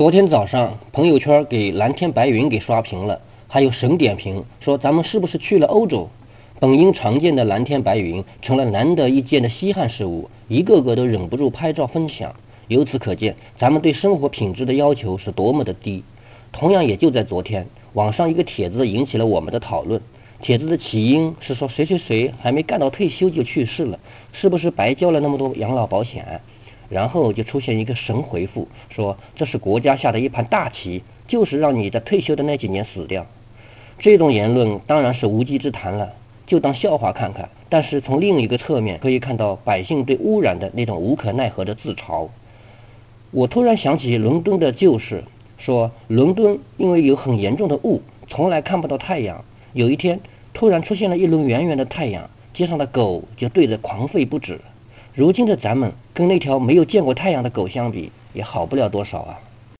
[0.00, 6.08] 昨天早上朋友圈给蓝天白云给刷屏了，还有神点评说咱们是不是去了欧洲？
[6.58, 12.34] 本应常见的蓝天白云成了难得一见的稀罕事物，一个个都忍不住拍照分享。
[12.68, 16.02] 由此可见，咱们对生活品质的要求是多么的低。
[16.50, 20.00] 同样，也就在昨天，网上一个帖子引起了我们的讨论。
[20.40, 23.98] 帖子的起因是说谁谁谁还没干到退休就去世了，
[24.32, 26.40] 是不是白交了那么多养老保险？
[26.90, 33.26] 然后就出现一个神回复，说这是国家下的一盘大棋，就是让你在退休的那几年死掉。
[33.98, 36.12] 这种言论当然是无稽之谈了，
[36.46, 37.48] 就当笑话看看。
[37.68, 42.28] 但是从另一个侧面可以看到百姓对污染的那种无可奈何的自嘲。
[43.30, 45.22] 我突然想起伦敦的旧事，
[45.56, 49.44] 说伦敦因为有很严重的雾，从来看不到太阳。
[49.72, 50.18] 有一天
[50.52, 54.60] 突然出现了一轮圆圆的太阳，街上的狗就对着狂吠不止。
[55.12, 59.40] 如今的咱们跟那条没有见过太阳的狗相比，也好不了多少啊。